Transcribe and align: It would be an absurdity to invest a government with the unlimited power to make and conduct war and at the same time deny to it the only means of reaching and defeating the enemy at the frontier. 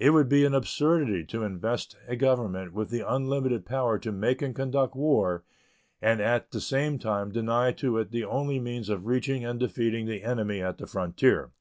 It 0.00 0.10
would 0.10 0.28
be 0.28 0.44
an 0.44 0.54
absurdity 0.54 1.24
to 1.26 1.44
invest 1.44 1.96
a 2.08 2.16
government 2.16 2.72
with 2.72 2.90
the 2.90 3.04
unlimited 3.06 3.64
power 3.64 3.96
to 3.96 4.10
make 4.10 4.42
and 4.42 4.56
conduct 4.56 4.96
war 4.96 5.44
and 6.00 6.20
at 6.20 6.50
the 6.50 6.60
same 6.60 6.98
time 6.98 7.30
deny 7.30 7.70
to 7.74 7.98
it 7.98 8.10
the 8.10 8.24
only 8.24 8.58
means 8.58 8.88
of 8.88 9.06
reaching 9.06 9.44
and 9.44 9.60
defeating 9.60 10.06
the 10.06 10.24
enemy 10.24 10.60
at 10.60 10.78
the 10.78 10.88
frontier. 10.88 11.52